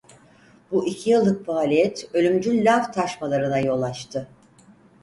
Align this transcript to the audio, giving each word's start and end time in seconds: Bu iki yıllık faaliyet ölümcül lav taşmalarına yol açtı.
Bu 0.71 0.85
iki 0.87 1.09
yıllık 1.09 1.45
faaliyet 1.45 2.09
ölümcül 2.13 2.65
lav 2.65 2.91
taşmalarına 2.91 3.59
yol 3.59 3.81
açtı. 3.81 4.27